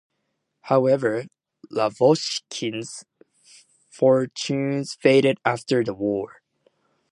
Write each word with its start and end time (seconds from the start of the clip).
However, 0.61 1.25
Lavochkin's 1.71 3.05
fortunes 3.91 4.95
faded 4.95 5.37
after 5.45 5.83
the 5.83 5.93
war. 5.93 6.41